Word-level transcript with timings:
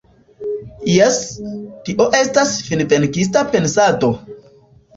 Jes, 0.93 1.19
tio 1.91 2.09
estas 2.21 2.55
finvenkista 2.73 3.47
pensado. 3.55 4.13